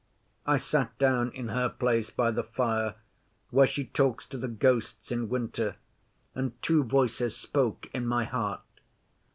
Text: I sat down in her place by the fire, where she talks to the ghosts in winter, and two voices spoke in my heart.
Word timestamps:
I 0.47 0.57
sat 0.57 0.97
down 0.97 1.29
in 1.31 1.49
her 1.49 1.69
place 1.69 2.09
by 2.09 2.31
the 2.31 2.41
fire, 2.41 2.95
where 3.51 3.67
she 3.67 3.85
talks 3.85 4.25
to 4.29 4.37
the 4.39 4.47
ghosts 4.47 5.11
in 5.11 5.29
winter, 5.29 5.75
and 6.33 6.59
two 6.63 6.83
voices 6.83 7.37
spoke 7.37 7.87
in 7.93 8.07
my 8.07 8.23
heart. 8.23 8.61